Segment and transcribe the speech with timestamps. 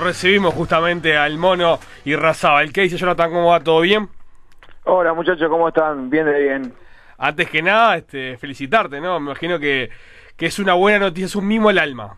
[0.00, 2.62] Recibimos justamente al mono y Razaba.
[2.62, 3.32] ¿El que dice Jonathan?
[3.32, 3.58] ¿Cómo va?
[3.58, 4.08] ¿Todo bien?
[4.84, 6.08] Hola muchachos, ¿cómo están?
[6.08, 6.72] Bien de bien.
[7.18, 9.18] Antes que nada, este, felicitarte, ¿no?
[9.18, 9.90] Me imagino que,
[10.36, 12.14] que es una buena noticia, es un mimo al alma.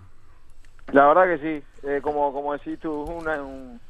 [0.93, 3.81] La verdad que sí, eh, como, como decís tú, una, un,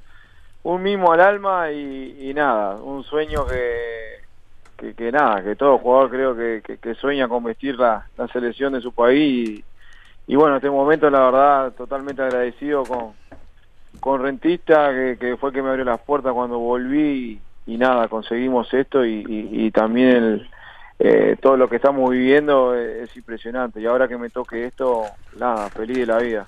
[0.63, 4.21] un mimo al alma y, y nada, un sueño que,
[4.77, 8.73] que, que, nada, que todo jugador creo que, que, sueña con vestir la, la, selección
[8.73, 9.65] de su país y,
[10.29, 13.19] y bueno, este momento la verdad totalmente agradecido con,
[14.01, 18.09] con Rentista, que, que, fue que me abrió las puertas cuando volví y, y nada,
[18.09, 20.51] conseguimos esto y, y también el,
[20.99, 25.05] eh, todo lo que estamos viviendo es, es, impresionante y ahora que me toque esto,
[25.39, 26.47] nada, feliz de la vida.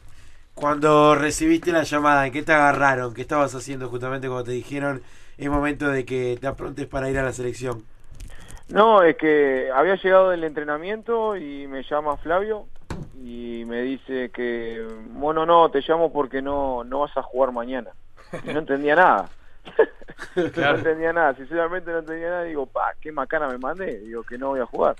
[0.54, 3.14] Cuando recibiste la llamada, ¿en qué te agarraron?
[3.14, 5.00] ¿Qué estabas haciendo justamente cuando te dijeron
[5.38, 7.82] es momento de que te aprontes para ir a la selección?
[8.68, 12.66] No, es que había llegado del entrenamiento y me llama Flavio
[13.14, 17.90] y me dice que, bueno, no, te llamo porque no, no vas a jugar mañana.
[18.44, 19.28] Y no entendía nada.
[20.54, 20.72] Claro.
[20.72, 22.42] no entendía nada, sinceramente no entendía nada.
[22.44, 23.98] Digo, pa, qué macana me mandé.
[23.98, 24.96] Digo, que no voy a jugar.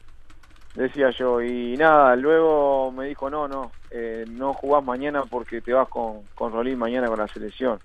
[0.75, 5.73] Decía yo, y nada, luego me dijo, no, no, eh, no jugás mañana porque te
[5.73, 7.79] vas con, con Rolín mañana con la selección.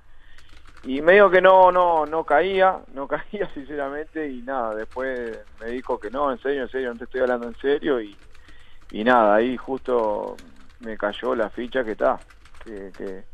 [0.83, 5.67] Y me dijo que no, no, no caía, no caía sinceramente y nada, después me
[5.67, 8.17] dijo que no, en serio, en serio, no te estoy hablando en serio y,
[8.89, 10.39] y nada, ahí justo
[10.79, 12.21] me cayó la ficha que está,
[12.59, 13.25] que, que,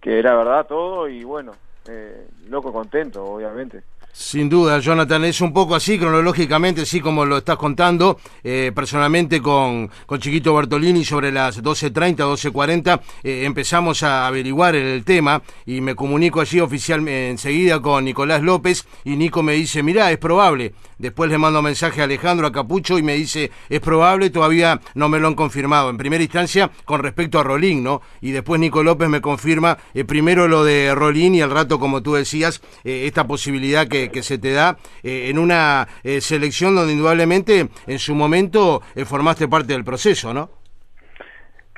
[0.00, 3.84] que, era verdad todo y bueno, eh, loco contento, obviamente.
[4.12, 8.18] Sin duda, Jonathan, es un poco así, cronológicamente, así como lo estás contando.
[8.44, 15.04] Eh, personalmente, con, con Chiquito Bartolini, sobre las 12.30, 12.40, eh, empezamos a averiguar el
[15.04, 20.10] tema y me comunico allí oficialmente enseguida con Nicolás López y Nico me dice, mirá,
[20.10, 20.74] es probable.
[20.98, 25.08] Después le mando mensaje a Alejandro, a Capucho y me dice, es probable, todavía no
[25.08, 25.88] me lo han confirmado.
[25.88, 28.02] En primera instancia, con respecto a Rolín, ¿no?
[28.20, 32.02] Y después Nico López me confirma eh, primero lo de Rolín y al rato, como
[32.02, 36.74] tú decías, eh, esta posibilidad que, que, se te da eh, en una eh, selección
[36.74, 40.50] donde indudablemente en su momento eh, formaste parte del proceso, ¿no?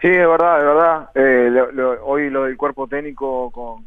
[0.01, 1.11] Sí, es verdad, es verdad.
[1.15, 3.87] Eh, lo, lo, hoy lo del cuerpo técnico con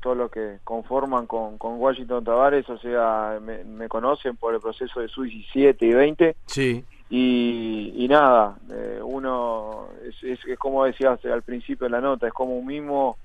[0.00, 4.60] todo lo que conforman con, con Washington Tavares, o sea, me, me conocen por el
[4.60, 6.36] proceso de su 17 y 20.
[6.46, 6.84] Sí.
[7.10, 12.28] Y, y nada, eh, uno, es, es, es, como decías al principio de la nota,
[12.28, 13.16] es como un mimo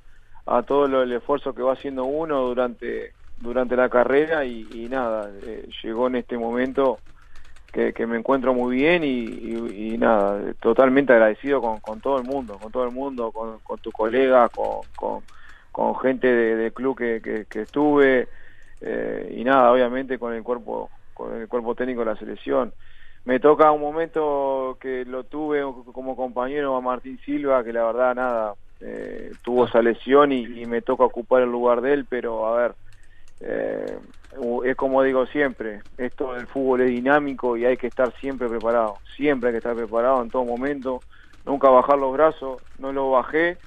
[0.48, 5.30] a todo lo, el esfuerzo que va haciendo uno durante durante la carrera y, nada,
[5.44, 7.00] eh, llegó en este momento
[7.72, 12.58] que, que, me encuentro muy bien y, nada, totalmente agradecido con, con, todo el mundo,
[12.60, 15.22] con todo el mundo, con, con tu colega, con,
[15.72, 18.28] con, gente de, de club que, que, estuve
[18.82, 22.74] eh, y nada, obviamente con el cuerpo, con el cuerpo técnico de la selección.
[23.24, 25.62] Me toca un momento que lo tuve
[25.94, 30.82] como compañero a Martín Silva, que la verdad nada, eh, tuvo esa lesión y me
[30.82, 32.76] toca ocupar el lugar de él, pero a ver,
[33.42, 33.98] eh,
[34.66, 38.98] es como digo siempre, esto del fútbol es dinámico y hay que estar siempre preparado,
[39.16, 41.02] siempre hay que estar preparado en todo momento,
[41.46, 43.58] nunca bajar los brazos, no lo bajé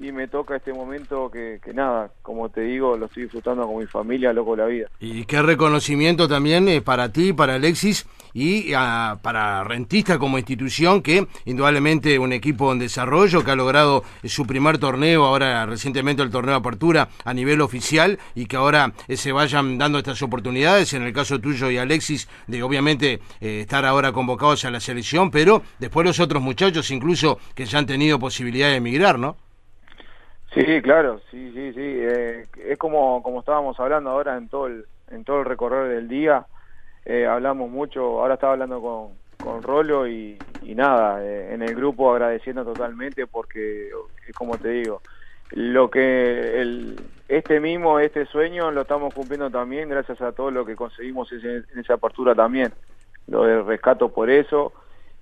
[0.00, 3.86] y me toca este momento que, nada, como te digo, lo estoy disfrutando con mi
[3.86, 4.88] familia, loco la vida.
[5.00, 8.06] Y qué reconocimiento también eh, para ti, para Alexis
[8.38, 14.04] y uh, para Rentista como institución, que indudablemente un equipo en desarrollo que ha logrado
[14.22, 18.56] eh, su primer torneo, ahora recientemente el torneo de apertura a nivel oficial y que
[18.56, 23.18] ahora eh, se vayan dando estas oportunidades, en el caso tuyo y Alexis, de obviamente
[23.40, 27.80] eh, estar ahora convocados a la selección, pero después los otros muchachos incluso que ya
[27.80, 29.36] han tenido posibilidad de emigrar, ¿no?
[30.54, 31.80] Sí, claro, sí, sí, sí.
[31.80, 36.08] Eh, es como, como estábamos hablando ahora en todo el, en todo el recorrer del
[36.08, 36.46] día.
[37.10, 42.12] Eh, hablamos mucho, ahora estaba hablando con, con Rolo y, nada, eh, en el grupo
[42.12, 43.88] agradeciendo totalmente porque,
[44.26, 45.00] es como te digo,
[45.52, 50.66] lo que el, este mismo, este sueño lo estamos cumpliendo también gracias a todo lo
[50.66, 52.74] que conseguimos en esa apertura también.
[53.26, 54.74] Lo del rescato por eso.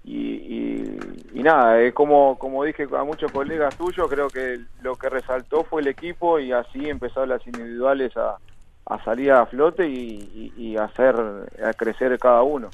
[0.02, 0.98] Y, y,
[1.34, 5.62] y, nada, es como, como dije a muchos colegas tuyos, creo que lo que resaltó
[5.62, 8.38] fue el equipo y así empezaron las individuales a,
[8.86, 11.16] a salir a flote y, y, hacer,
[11.64, 12.70] a crecer cada uno.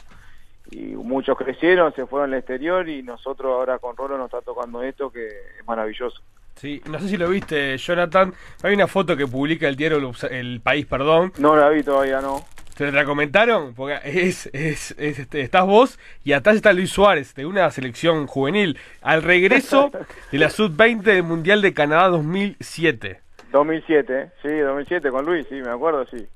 [0.71, 4.83] Y muchos crecieron, se fueron al exterior y nosotros ahora con Rolo nos está tocando
[4.83, 6.21] esto que es maravilloso.
[6.57, 8.35] Sí, no sé si lo viste, Jonathan.
[8.63, 11.33] Hay una foto que publica el diario El País, perdón.
[11.39, 12.45] No la vi todavía, no.
[12.77, 13.75] ¿Te la comentaron?
[13.75, 18.27] Porque es, es, es este, estás vos y atrás está Luis Suárez de una selección
[18.27, 19.91] juvenil al regreso
[20.33, 23.21] de la Sub-20 del Mundial de Canadá 2007.
[23.53, 26.27] 2007, sí, 2007 con Luis, sí, me acuerdo, sí.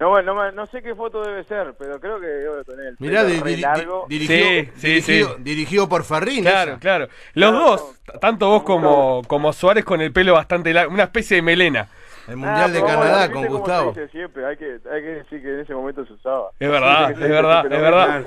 [0.00, 2.96] No, bueno, no, no, sé qué foto debe ser, pero creo que debo tener el
[2.98, 4.06] Mirá, di, di, largo.
[4.08, 5.42] Dirigido, sí, sí, dirigido, sí.
[5.44, 6.42] dirigido por Farrín.
[6.42, 6.80] Claro, esa.
[6.80, 7.08] claro.
[7.34, 11.36] Los claro, dos, tanto vos como, como Suárez con el pelo bastante largo, una especie
[11.36, 11.88] de melena.
[12.26, 13.94] El Mundial de Canadá con Gustavo.
[14.10, 16.50] siempre, hay que, hay que decir que en ese momento se usaba.
[16.58, 18.24] Es verdad, es verdad, es verdad.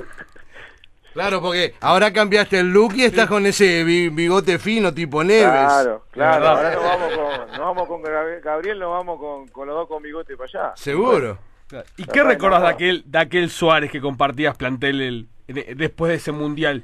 [1.17, 5.49] Claro, porque ahora cambiaste el look y estás con ese bigote fino tipo Neves.
[5.49, 6.47] Claro, claro.
[6.47, 8.01] Ahora nos vamos con, nos vamos con
[8.43, 10.73] Gabriel, nos vamos con, con los dos con bigote para allá.
[10.75, 11.39] Seguro.
[11.97, 15.27] ¿Y qué recordás de aquel, de aquel Suárez que compartías plantel el,
[15.75, 16.83] después de ese mundial?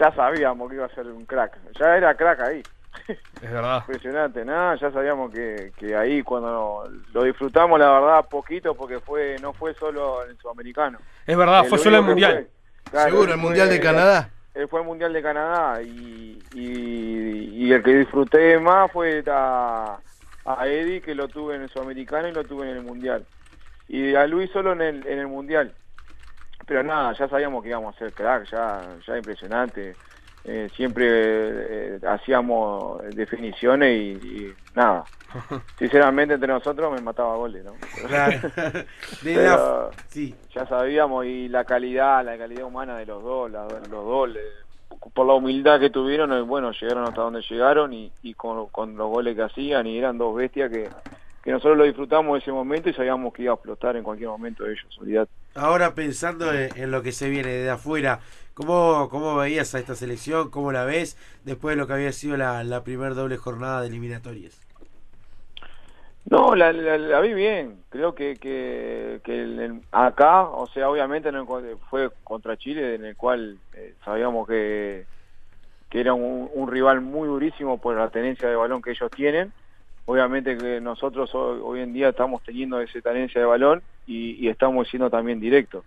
[0.00, 1.58] Ya sabíamos que iba a ser un crack.
[1.78, 2.62] Ya era crack ahí.
[3.06, 3.84] Es verdad.
[3.86, 9.36] Impresionante, nada, ya sabíamos que, que ahí cuando lo disfrutamos, la verdad, poquito, porque fue
[9.40, 10.98] no fue solo el sudamericano.
[11.24, 12.48] Es verdad, fue solo el mundial.
[12.92, 14.30] Seguro, el mundial de Canadá.
[14.54, 19.98] Él fue el mundial de Canadá y, y, el que disfruté más fue a,
[20.44, 23.26] a Eddie, que lo tuve en el sudamericano y lo tuve en el mundial
[23.88, 25.74] y a Luis solo en el, en el Mundial.
[26.66, 29.96] Pero nada, ya sabíamos que íbamos a ser crack, ya, ya impresionante.
[30.44, 35.04] Eh, siempre eh, hacíamos definiciones y, nada.
[35.78, 37.72] Sinceramente entre nosotros me mataba goles, ¿no?
[39.22, 40.34] Pero, sí.
[40.54, 44.30] Ya sabíamos y la calidad, la calidad humana de los dos, los dos,
[45.12, 49.08] por la humildad que tuvieron, bueno, llegaron hasta donde llegaron y, y con, con los
[49.08, 50.88] goles que hacían y eran dos bestias que,
[51.48, 54.64] que nosotros lo disfrutamos ese momento y sabíamos que iba a explotar en cualquier momento
[54.64, 58.20] de ellos, Ahora pensando en, lo que se viene de afuera,
[58.58, 60.50] ¿cómo, ¿cómo veías a esta selección?
[60.50, 63.86] ¿Cómo la ves después de lo que había sido la, la primera doble jornada de
[63.86, 64.60] eliminatorias?
[66.28, 67.78] No, la, la, vi bien.
[67.88, 71.30] Creo que, que, acá, o sea, obviamente
[71.88, 75.06] fue contra Chile, en el cual eh, sabíamos que,
[75.88, 79.52] que era un, rival muy durísimo por la tenencia de balón que ellos tienen
[80.04, 85.10] obviamente que nosotros hoy, en día estamos teniendo esa tenencia de balón y, estamos siendo
[85.10, 85.84] también directos.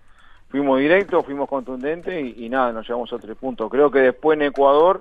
[0.51, 3.71] Fuimos directos, fuimos contundentes y, nada, nos llevamos a tres puntos.
[3.71, 4.99] Creo que después en Ecuador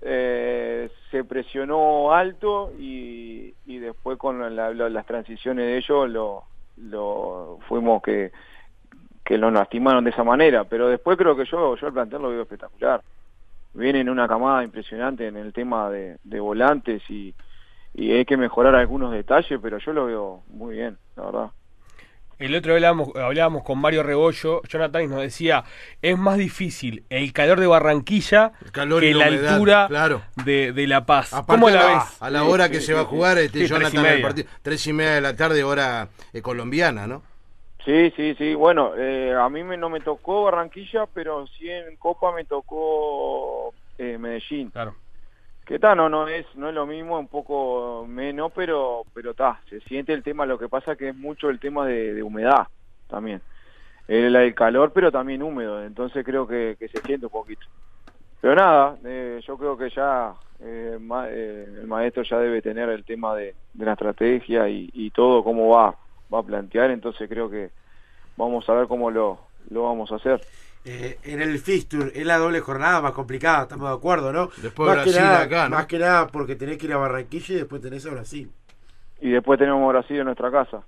[0.00, 6.44] eh, se presionó alto y, después con las transiciones de ellos lo,
[6.78, 8.32] lo fuimos que,
[9.22, 10.64] que lo lastimaron de esa manera.
[10.64, 13.02] Pero después creo que yo, yo el plantel lo veo espectacular.
[13.74, 17.34] Vienen una camada impresionante en el tema de volantes y
[17.94, 21.50] hay que mejorar algunos detalles, pero yo lo veo muy bien, la verdad.
[22.42, 25.62] El otro día hablábamos, hablábamos con Mario Rebollo, Jonathan nos decía,
[26.02, 29.88] es más difícil el calor de Barranquilla que la, altura
[30.44, 31.30] de, de, La Paz.
[31.46, 32.20] ¿Cómo la, ves?
[32.20, 35.12] A la hora que se va a jugar, este Jonathan, el partido, tres y media
[35.12, 37.22] de la tarde, hora eh, colombiana, ¿no?
[37.84, 38.54] Sí, sí, sí.
[38.56, 43.72] Bueno, eh, a mí me, no me tocó Barranquilla, pero sí en Copa me tocó
[43.98, 44.70] eh, Medellín.
[44.70, 44.96] Claro
[45.72, 49.58] que está no no es no es lo mismo un poco menos pero pero está
[49.70, 52.66] se siente el tema lo que pasa que es mucho el tema de, humedad
[53.08, 53.40] también.
[54.06, 57.62] El, el, calor pero también húmedo entonces creo que, se siente un poquito.
[58.42, 60.98] Pero nada eh, yo creo que ya eh,
[61.28, 65.70] eh, el maestro ya debe tener el tema de, la estrategia y, y, todo cómo
[65.70, 65.96] va
[66.30, 67.70] va a plantear entonces creo que
[68.36, 69.38] vamos a ver cómo lo
[69.70, 70.38] lo vamos a hacer
[70.84, 74.48] eh, en el fixture es la doble jornada más complicada, estamos de acuerdo, ¿no?
[74.56, 77.54] Después más Brasil que nada, acá, Más que nada porque tenés que ir a Barranquilla
[77.54, 78.50] y después tenés a Brasil.
[79.20, 80.82] Y después tenemos Brasil en nuestra casa.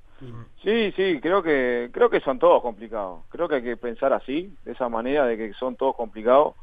[0.63, 3.21] Sí, sí, creo que creo que son todos complicados.
[3.29, 6.55] Creo que hay que pensar así, de esa manera, de que son todos complicados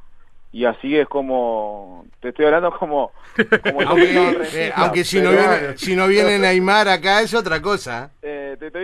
[0.54, 3.12] y así es como te estoy hablando como,
[4.75, 8.31] aunque, si no viene si no viene Neymar acá es otra cosa eh,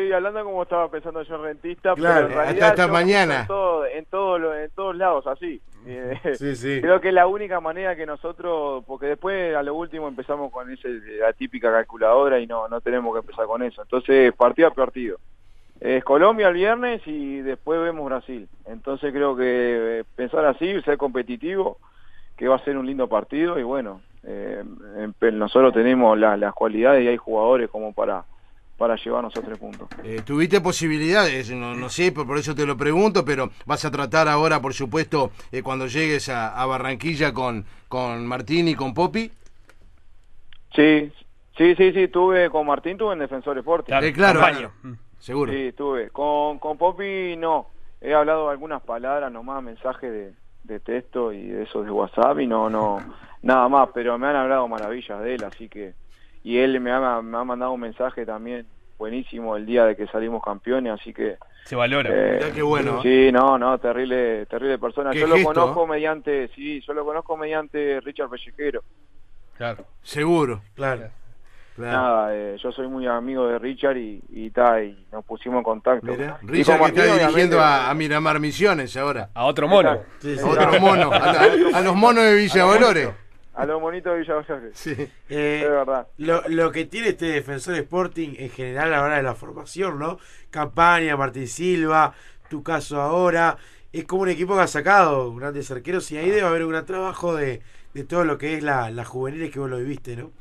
[0.08, 4.64] estoy hablando como estaba pensando yo rentista pero en realidad hasta mañana en todo, en
[4.64, 5.62] en todos lados así
[6.36, 6.80] sí, sí.
[6.82, 10.72] creo que es la única manera que nosotros porque después a lo último empezamos con
[10.72, 10.90] ese
[11.20, 15.18] la típica calculadora y no no tenemos que empezar con eso entonces partido a partido
[15.80, 18.50] es Colombia el viernes y después vemos Brasil.
[18.66, 21.78] Entonces creo que eh, pensar así, ser competitivo,
[22.36, 24.64] que va a ser un lindo partido y bueno, eh,
[25.34, 28.26] nosotros tenemos las cualidades y hay jugadores como para
[28.78, 29.88] para llevarnos a tres puntos.
[30.04, 31.52] Eh, ¿Tuviste posibilidades?
[31.52, 35.32] No, sé, por, eso te lo pregunto, pero vas a tratar ahora, por supuesto,
[35.64, 39.32] cuando llegues a, Barranquilla con, con Martín y con Popi.
[40.76, 41.12] Sí,
[41.58, 43.94] sí, sí, sí, tuve con Martín, tuve en Defensor Sporting.
[44.14, 44.72] Claro, claro.
[45.20, 45.52] Seguro.
[45.52, 46.10] Sí, estuve.
[46.10, 47.68] Con, con Poppy no.
[48.00, 50.34] He hablado algunas palabras nomás, mensajes de,
[50.68, 53.00] de texto y de esos de WhatsApp y no, no,
[53.42, 55.94] nada más, pero me han hablado maravillas de él, así que,
[56.48, 58.66] y él me ha, me ha mandado un mensaje también
[58.98, 61.36] buenísimo el día de que salimos campeones, así que...
[61.66, 62.10] Se valora.
[62.10, 63.02] Eh, qué bueno.
[63.02, 65.12] Sí, no, no, terrible, terrible persona.
[65.12, 68.82] Yo lo conozco mediante, sí, yo lo conozco mediante Richard Pellejero.
[69.58, 69.84] Claro.
[70.02, 70.62] Seguro.
[70.74, 71.10] Claro.
[71.76, 76.16] Nada, eh, yo soy muy amigo de Richard y, y, y nos pusimos en contacto.
[76.44, 79.32] Richard que está dirigiendo a, Miramar Misiones ahora.
[79.34, 79.90] A otro mono.
[79.90, 83.10] A otro mono, a, los monos de Villa Valores.
[83.58, 84.72] A los monitos de Villa.
[84.74, 84.92] Sí.
[85.30, 86.08] Eh, Es verdad.
[86.18, 90.00] Lo, lo que tiene este defensor Sporting en general a la hora de la formación,
[90.00, 90.18] ¿no?
[90.52, 92.14] Campaña, Martín Silva,
[92.50, 93.58] tu caso ahora,
[93.92, 96.86] es como un equipo que ha sacado grandes arqueros y ahí debe haber un gran
[96.86, 97.62] trabajo de,
[97.94, 100.32] de todo lo que es la, la juvenil que vos lo viviste, ¿no?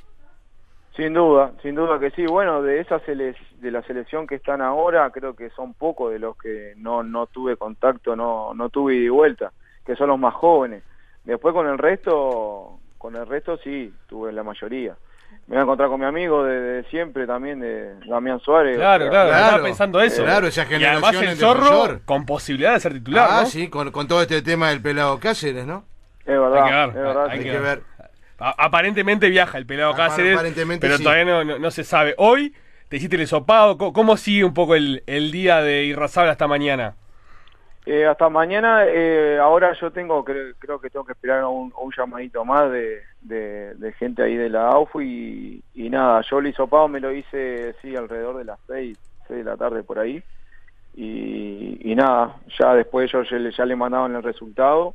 [0.96, 2.24] Sin duda, sin duda que sí.
[2.26, 6.18] Bueno, de esa sele- de la selección que están ahora, creo que son pocos de
[6.18, 9.52] los que no no tuve contacto, no no tuve ida y vuelta,
[9.84, 10.82] que son los más jóvenes.
[11.24, 14.96] Después con el resto, con el resto sí, tuve la mayoría.
[15.46, 18.76] Me voy a encontrar con mi amigo de, de siempre también, de Damián Suárez.
[18.76, 20.24] Claro, claro, Claro, estaba pensando eso.
[20.24, 23.46] claro, esa y además generación el zorro con posibilidad de ser titular, ah, ¿no?
[23.46, 25.84] sí, con, con todo este tema del pelado Cáceres, ¿no?
[26.24, 27.26] Es verdad, Hay que ver, es verdad.
[27.30, 27.44] hay sí.
[27.44, 27.82] que ver.
[28.38, 31.04] Aparentemente viaja el pelado Apar- Cáceres, aparentemente pero sí.
[31.04, 32.14] todavía no, no, no se sabe.
[32.18, 32.54] Hoy
[32.88, 33.78] te hiciste el hisopado.
[33.78, 36.94] ¿Cómo, cómo sigue un poco el, el día de Irrazabal hasta mañana?
[37.88, 41.72] Eh, hasta mañana, eh, ahora yo tengo, creo, creo que tengo que esperar a un,
[41.72, 46.20] a un llamadito más de, de, de gente ahí de la AUFU y, y nada,
[46.28, 49.84] yo el hisopado me lo hice, sí, alrededor de las 6, 6 de la tarde
[49.84, 50.20] por ahí
[50.96, 54.94] y, y nada, ya después ellos ya le, ya le mandaban el resultado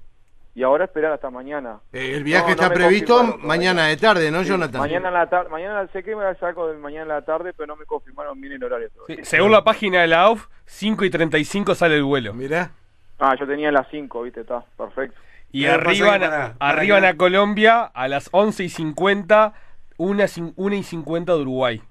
[0.54, 1.80] y ahora esperar hasta mañana.
[1.94, 4.82] Eh, el viaje No, está previsto mañana de tarde, ¿no, Sí, Jonathan?
[4.82, 7.68] Mañana en la tarde, mañana sé que me saco del mañana en la tarde, pero
[7.68, 9.16] no me confirmaron bien el horario todavía.
[9.16, 12.34] Sí, según la página de la AUF, 5 y 35 sale el vuelo.
[12.34, 12.72] Mirá.
[13.24, 15.20] Ah, yo tenía las 5, viste, está, perfecto.
[15.52, 19.54] Y arriban, para- para arriban a Colombia a las 11 y 50,
[19.98, 21.82] 1, y 50 de Uruguay.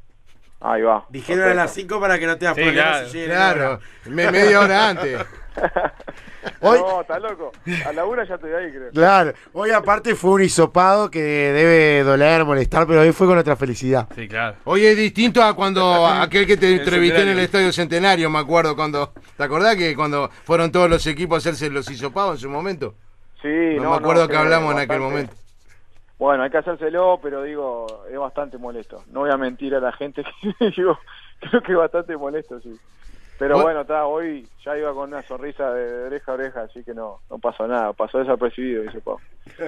[0.60, 1.06] Ahí va.
[1.08, 1.62] Dijeron a perfecto.
[1.62, 3.24] las 5 para que no te das Sí, claro, si.
[3.26, 5.24] Claro, me- media hora antes.
[6.60, 7.52] Hoy- No, está loco.
[7.86, 8.90] A la una ya estoy ahí, creo.
[8.92, 13.56] Claro, hoy aparte fue un hisopado que debe doler, molestar, pero hoy fue con otra
[13.56, 14.08] felicidad.
[14.14, 14.56] Sí, claro.
[14.64, 17.38] Hoy es distinto a cuando aquel que te entrevisté en el.
[17.40, 19.12] Estadio Centenario, me acuerdo cuando.
[19.36, 22.94] ¿Te acordás que cuando fueron todos los equipos a hacerse los hisopados en su momento?
[23.42, 25.34] Sí, No, no, me acuerdo no, que hablamos en aquel momento.
[26.18, 29.02] Bueno, hay que hacérselo, pero digo, es bastante molesto.
[29.10, 30.22] No voy a mentir a la gente
[30.58, 30.98] que digo,
[31.40, 32.78] creo que es bastante molesto, sí.
[33.40, 36.84] Pero Bu- bueno, está, hoy ya iba con una sonrisa de oreja a oreja, así
[36.84, 39.18] que no, no pasó nada, pasó desapercibido, dice Pau.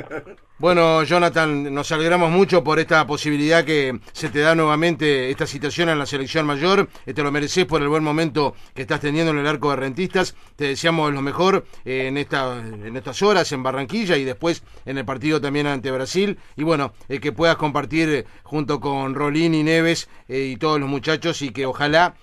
[0.59, 5.88] Bueno, Jonathan, nos alegramos mucho por esta posibilidad que se te da nuevamente esta situación
[5.88, 6.88] en la selección mayor.
[7.05, 9.76] Eh, Te lo mereces por el buen momento que estás teniendo en el arco de
[9.76, 10.37] rentistas.
[10.55, 14.99] Te deseamos lo mejor eh, en, esta, en estas horas en Barranquilla y después en
[14.99, 16.38] el partido también ante Brasil.
[16.55, 21.43] Y bueno, eh, que puedas compartir junto con Rolín y Neves y todos los muchachos
[21.43, 22.14] y que ojalá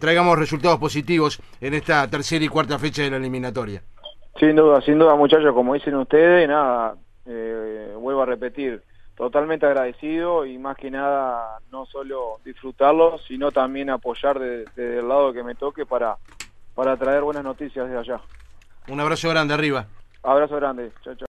[0.00, 0.93] traigamos resultados positivos
[1.60, 3.82] en esta tercera y cuarta fecha de la eliminatoria.
[4.38, 6.96] Sin duda, sin duda, muchachos, como dicen ustedes, nada,
[7.26, 8.82] eh, vuelvo a repetir,
[9.16, 15.08] totalmente agradecido y más que nada no solo disfrutarlo, sino también apoyar desde de, el
[15.08, 16.16] lado que me toque para,
[16.74, 18.20] para traer buenas noticias desde allá.
[18.88, 19.86] Un abrazo grande arriba.
[20.22, 21.22] Abrazo grande, chao, chao.